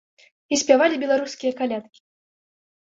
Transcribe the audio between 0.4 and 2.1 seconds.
І спявалі беларускія калядкі!